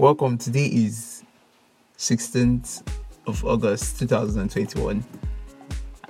[0.00, 0.38] Welcome.
[0.38, 1.24] Today is
[1.98, 2.82] 16th
[3.26, 5.04] of August 2021,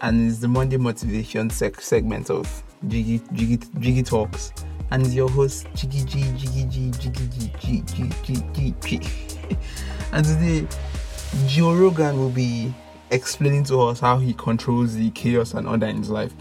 [0.00, 4.52] and it's the Monday motivation sec- segment of Jiggy Jiggy Jiggy Talks.
[4.92, 9.00] And it's your host Jiggy G Jiggy G Jiggy G G G G G.
[10.12, 10.68] And today,
[11.48, 12.72] Joe Rogan will be
[13.10, 16.32] explaining to us how he controls the chaos and order in his life,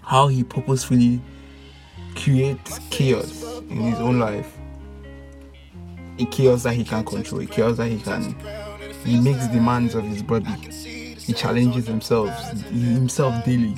[0.00, 1.20] how he purposefully
[2.16, 4.58] creates chaos in his own life
[6.18, 8.34] a chaos that he can control, a chaos that he can.
[9.04, 10.50] He makes demands of his body.
[10.70, 12.30] He challenges himself,
[12.70, 13.74] himself daily,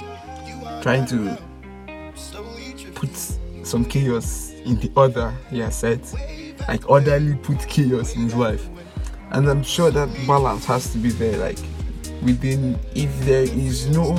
[0.83, 1.37] trying to
[2.95, 3.11] put
[3.65, 6.01] some chaos in the order he has set,
[6.69, 8.69] like orderly put chaos in his life.
[9.33, 11.59] And I'm sure that balance has to be there, like
[12.23, 12.79] within.
[12.95, 14.17] If there is no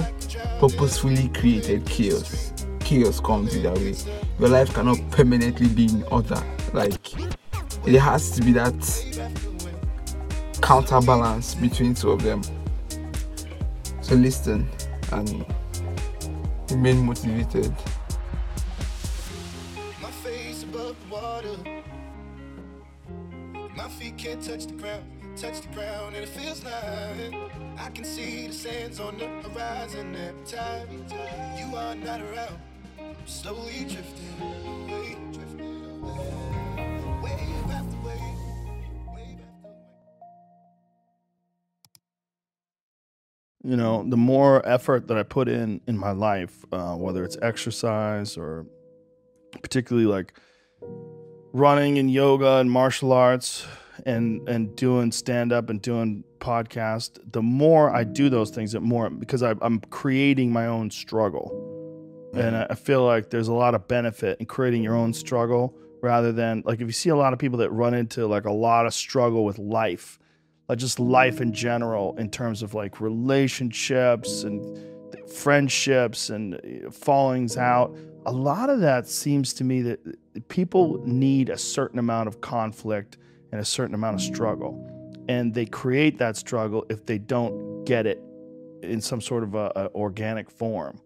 [0.60, 3.96] purposefully created chaos, chaos comes either way.
[4.40, 6.42] Your life cannot permanently be in order,
[6.74, 7.14] like
[7.86, 8.74] it has to be that
[10.62, 12.42] counterbalance between two of them.
[14.02, 14.70] So listen
[15.12, 15.46] and
[16.70, 17.74] remain motivated.
[20.02, 21.82] My face above the water.
[23.76, 25.04] My feet can't touch the ground,
[25.36, 27.34] touch the ground, and it feels like
[27.78, 32.60] I can see the sands on the horizon every time you are not around.
[33.00, 34.81] I'm slowly drifting drifting
[43.64, 47.38] you know, the more effort that I put in in my life, uh, whether it's
[47.42, 48.66] exercise or
[49.62, 50.34] particularly like
[51.54, 53.66] running and yoga and martial arts
[54.06, 58.80] and and doing stand up and doing podcast, the more I do those things, the
[58.80, 61.52] more because I, I'm creating my own struggle,
[62.34, 65.78] and I, I feel like there's a lot of benefit in creating your own struggle
[66.02, 68.52] rather than like if you see a lot of people that run into like a
[68.52, 70.18] lot of struggle with life
[70.72, 74.80] like just life in general in terms of like relationships and
[75.30, 77.94] friendships and uh, fallings out.
[78.26, 83.18] A lot of that seems to me that people need a certain amount of conflict
[83.52, 84.88] and a certain amount of struggle.
[85.28, 88.24] And they create that struggle if they don't get it
[88.82, 91.02] in some sort of a, a organic form.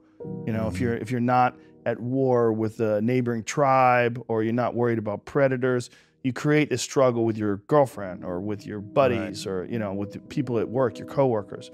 [0.45, 1.57] You know if you're if you're not
[1.87, 5.89] at war with a neighboring tribe or you're not worried about predators
[6.25, 10.11] you create this struggle with your girlfriend or with your buddies or you know with
[10.11, 11.69] the people at work your coworkers.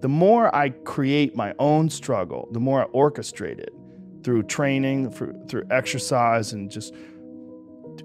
[0.00, 3.74] The more i create my own struggle the more i orchestrate it
[4.24, 6.94] through training through, through exercise and just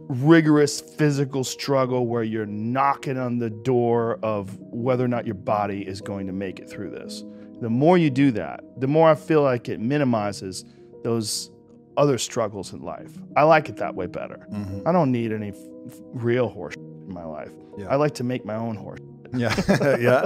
[0.10, 5.88] rigorous physical struggle where you're knocking on the door of whether or not your body
[5.88, 7.24] is going to make it through this.
[7.62, 10.66] The more you do that the more i feel like it minimizes
[11.06, 11.52] those
[11.98, 13.12] other struggles in life.
[13.36, 14.48] I like it that way better.
[14.86, 15.56] I don't need any f-
[15.88, 17.52] f- real horse in my life.
[17.78, 17.88] Yeah.
[17.90, 19.00] i like to make my own horse.
[19.34, 19.54] Yeah,
[20.00, 20.26] yeah.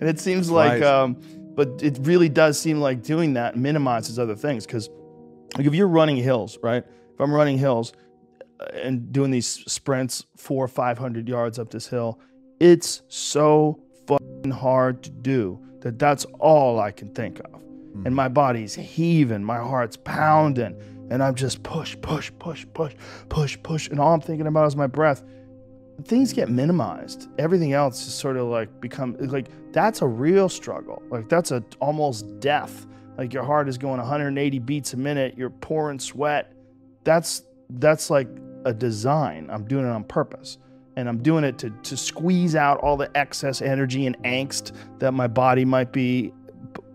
[0.00, 0.82] and it seems like Right.
[0.82, 1.16] um,
[1.54, 4.88] but it really does seem like doing that minimizes other things because
[5.58, 6.82] like if you're running hills right?
[7.12, 7.92] If i'm running hills
[8.60, 12.18] uh, and doing these sprints four or five hundred yards up this hill
[12.60, 17.60] it's so fucking hard to do that that's all i can think of
[17.92, 18.06] Hmm.
[18.06, 20.76] and my body's heaving my heart's pounding
[21.10, 22.94] and i'm just push push push push
[23.28, 25.22] push push and all i'm thinking about is my breath
[26.04, 27.28] things get minimized.
[27.38, 31.02] Everything else is sort of like become like that's a real struggle.
[31.10, 32.86] Like that's a almost death.
[33.18, 36.52] Like your heart is going 180 beats a minute, you're pouring sweat.
[37.04, 38.28] That's that's like
[38.64, 39.48] a design.
[39.50, 40.58] I'm doing it on purpose.
[40.96, 45.12] And I'm doing it to to squeeze out all the excess energy and angst that
[45.12, 46.32] my body might be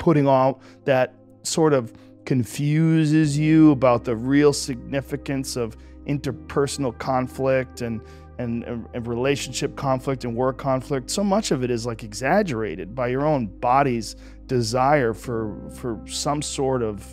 [0.06, 1.92] putting on that sort of
[2.26, 8.00] confuses you about the real significance of interpersonal conflict and
[8.38, 13.08] and, and relationship conflict and work conflict so much of it is like exaggerated by
[13.08, 17.04] your own body's desire for for some sort of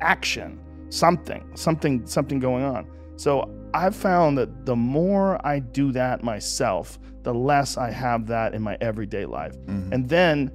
[0.00, 0.58] action
[0.88, 2.84] something something something going on.
[3.14, 8.54] So i've found that the more i do that myself the less i have that
[8.54, 9.56] in my everyday life.
[9.66, 9.92] Mm-hmm.
[9.92, 10.50] And then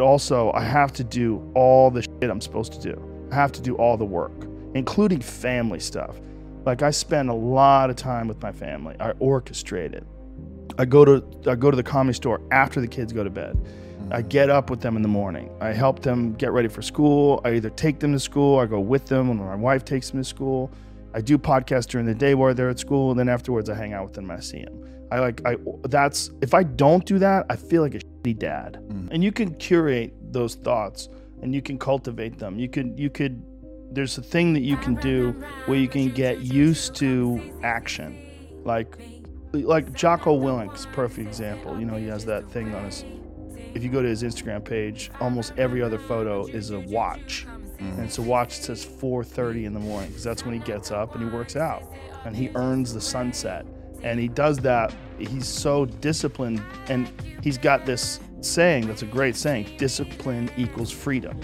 [0.00, 3.60] also i have to do all the shit i'm supposed to do i have to
[3.60, 6.16] do all the work including family stuff
[6.68, 8.94] like I spend a lot of time with my family.
[9.00, 10.06] I orchestrate it.
[10.76, 13.58] I go to I go to the comedy store after the kids go to bed.
[14.10, 14.28] I mm.
[14.28, 15.50] get up with them in the morning.
[15.62, 17.40] I help them get ready for school.
[17.42, 20.20] I either take them to school, I go with them when my wife takes them
[20.20, 20.70] to school.
[21.14, 23.94] I do podcasts during the day while they're at school, and then afterwards I hang
[23.94, 24.84] out with them and I see them.
[25.10, 28.78] I like I that's if I don't do that, I feel like a dad.
[28.80, 29.08] Mm-hmm.
[29.12, 31.08] And you can curate those thoughts
[31.42, 32.58] and you can cultivate them.
[32.58, 33.42] You could you could
[33.90, 35.32] there's a thing that you can do
[35.66, 38.60] where you can get used to action.
[38.64, 38.98] Like
[39.52, 41.78] like Jocko Willink's perfect example.
[41.78, 43.04] You know, he has that thing on his.
[43.74, 47.84] If you go to his Instagram page, almost every other photo is a watch, mm-hmm.
[47.84, 50.90] and it's a watch that says 4:30 in the morning because that's when he gets
[50.90, 51.82] up and he works out,
[52.24, 53.66] and he earns the sunset,
[54.02, 54.94] and he does that.
[55.18, 57.10] He's so disciplined, and
[57.42, 61.38] he's got this saying that's a great saying: discipline equals freedom.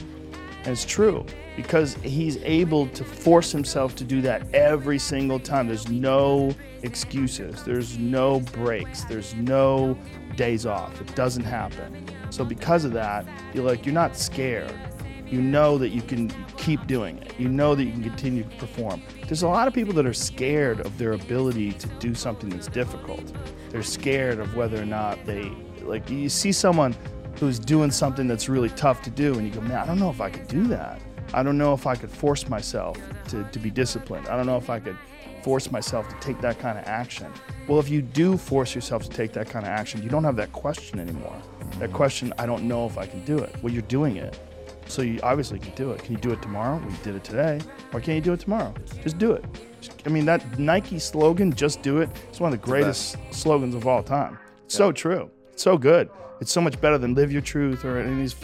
[0.58, 5.68] And it's true because he's able to force himself to do that every single time.
[5.68, 9.96] There's no excuses, there's no breaks, there's no
[10.36, 11.00] days off.
[11.00, 12.06] It doesn't happen.
[12.30, 14.72] So, because of that, you're like, you're not scared.
[15.34, 17.34] You know that you can keep doing it.
[17.40, 19.02] You know that you can continue to perform.
[19.26, 22.68] There's a lot of people that are scared of their ability to do something that's
[22.68, 23.32] difficult.
[23.70, 25.50] They're scared of whether or not they,
[25.82, 26.94] like, you see someone
[27.40, 30.08] who's doing something that's really tough to do and you go man i don't know
[30.08, 31.00] if i could do that
[31.32, 32.96] i don't know if i could force myself
[33.26, 34.96] to, to be disciplined i don't know if i could
[35.42, 37.26] force myself to take that kind of action
[37.66, 40.36] well if you do force yourself to take that kind of action you don't have
[40.36, 41.36] that question anymore
[41.80, 44.38] that question i don't know if i can do it well you're doing it
[44.86, 47.60] so you obviously can do it can you do it tomorrow We did it today
[47.90, 48.72] Why can't you do it tomorrow
[49.02, 49.44] just do it
[50.06, 53.86] i mean that nike slogan just do it it's one of the greatest slogans of
[53.86, 56.08] all time it's so true it's so good
[56.40, 58.36] it's so much better than live your truth or any of these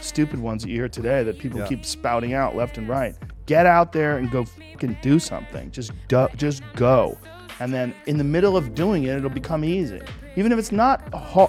[0.00, 1.66] stupid ones that you hear today that people Yeah.
[1.66, 3.14] keep spouting out left and right.
[3.46, 5.70] Get out there and go fucking do something.
[5.70, 7.16] Just do, just go.
[7.60, 10.00] And then in the middle of doing it, it'll become easy.
[10.36, 11.02] Even if it's not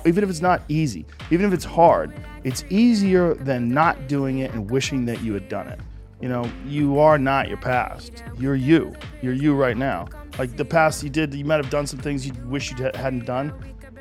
[0.05, 2.13] even if it's not easy, even if it's hard,
[2.43, 5.79] it's easier than not doing it and wishing that you had done it.
[6.21, 8.23] You know, you are not your past.
[8.39, 8.93] You're you.
[9.21, 10.07] You're you right now.
[10.37, 13.25] Like the past you did, you might have done some things you wish you hadn't
[13.25, 13.53] done.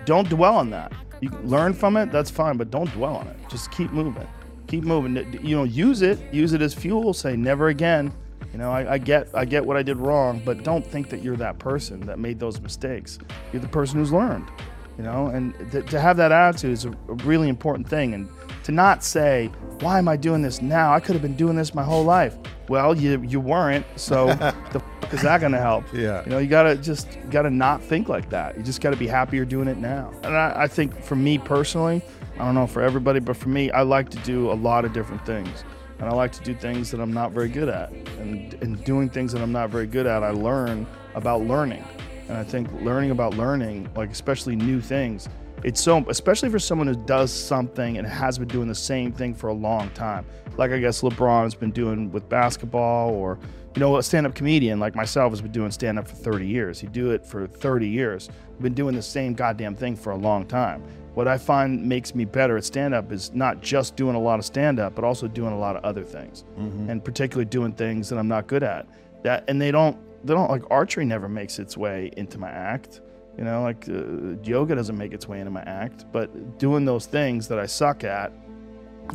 [0.04, 0.92] Don't dwell on that.
[1.20, 3.36] You learn from it, that's fine, but don't dwell on it.
[3.48, 4.26] Just keep moving.
[4.66, 5.16] Keep moving.
[5.44, 6.18] You know, use it.
[6.32, 7.12] Use it as fuel.
[7.12, 8.12] Say never again.
[8.52, 11.22] You know, I, I get I get what I did wrong, but don't think that
[11.22, 13.18] you're that person that made those mistakes.
[13.52, 14.50] You're the person who's learned.
[14.98, 18.14] You know, and th- to have that attitude is a, a really important thing.
[18.14, 18.28] And
[18.64, 19.50] to not say,
[19.80, 20.92] "Why am I doing this now?
[20.92, 22.36] I could have been doing this my whole life."
[22.68, 23.86] Well, you you weren't.
[23.96, 24.26] So
[24.72, 25.84] the fuck is that gonna help?
[25.92, 26.22] Yeah.
[26.24, 28.56] You know, you gotta just you gotta not think like that.
[28.56, 30.12] You just gotta be happy you're doing it now.
[30.22, 32.02] And I, I think for me personally,
[32.38, 34.92] I don't know for everybody, but for me, I like to do a lot of
[34.92, 35.64] different things.
[35.98, 37.92] And I like to do things that I'm not very good at.
[38.18, 41.84] And in doing things that I'm not very good at, I learn about learning.
[42.28, 45.28] And I think learning about learning, like especially new things,
[45.64, 49.34] it's so especially for someone who does something and has been doing the same thing
[49.34, 50.26] for a long time.
[50.56, 53.38] Like I guess LeBron has been doing with basketball or
[53.74, 56.78] you know, a stand-up comedian like myself has been doing stand-up for 30 years.
[56.78, 58.28] He do it for 30 years.
[58.54, 60.82] I've been doing the same goddamn thing for a long time.
[61.14, 64.44] What I find makes me better at stand-up is not just doing a lot of
[64.44, 66.90] stand-up, but also doing a lot of other things, mm-hmm.
[66.90, 68.86] and particularly doing things that I'm not good at.
[69.22, 73.00] That and they don't they don't like archery never makes its way into my act.
[73.36, 77.06] You know, like uh, yoga doesn't make its way into my act, but doing those
[77.06, 78.32] things that I suck at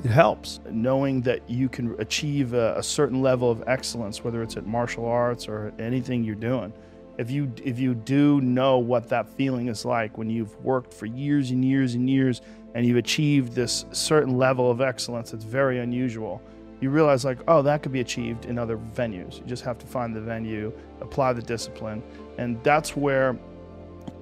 [0.03, 4.57] it helps knowing that you can achieve a, a certain level of excellence whether it's
[4.57, 6.71] at martial arts or anything you're doing
[7.17, 11.05] if you if you do know what that feeling is like when you've worked for
[11.05, 12.41] years and years and years
[12.75, 16.41] and you've achieved this certain level of excellence it's very unusual
[16.79, 19.85] you realize like oh that could be achieved in other venues you just have to
[19.85, 20.71] find the venue
[21.01, 22.03] apply the discipline
[22.37, 23.37] and that's where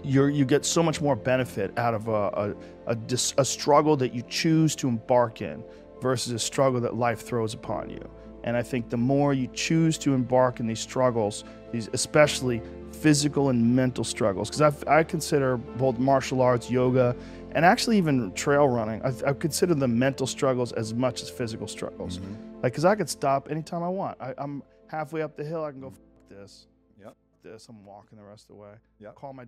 [0.05, 2.55] you're, you get so much more benefit out of a, a,
[2.87, 5.63] a, dis, a struggle that you choose to embark in
[6.01, 8.09] versus a struggle that life throws upon you.
[8.43, 13.49] And I think the more you choose to embark in these struggles, these especially physical
[13.49, 17.15] and mental struggles, because I consider both martial arts, yoga,
[17.55, 21.67] and actually even trail running, I, I consider the mental struggles as much as physical
[21.67, 22.19] struggles.
[22.19, 22.61] Mm-hmm.
[22.61, 24.17] Like, because I could stop anytime I want.
[24.21, 26.67] I, I'm halfway up the hill, I can go, F- this.
[26.99, 27.15] Yep.
[27.43, 27.67] This.
[27.67, 28.73] I'm walking the rest of the way.
[28.99, 29.15] Yep.
[29.15, 29.43] Call my